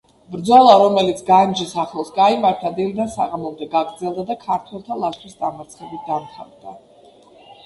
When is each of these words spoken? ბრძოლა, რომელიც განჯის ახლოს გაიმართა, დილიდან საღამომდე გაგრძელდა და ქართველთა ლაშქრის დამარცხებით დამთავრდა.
ბრძოლა, 0.35 0.69
რომელიც 0.83 1.19
განჯის 1.27 1.75
ახლოს 1.83 2.09
გაიმართა, 2.15 2.71
დილიდან 2.79 3.11
საღამომდე 3.17 3.69
გაგრძელდა 3.75 4.27
და 4.31 4.39
ქართველთა 4.47 4.99
ლაშქრის 5.05 5.37
დამარცხებით 5.45 6.11
დამთავრდა. 6.11 6.77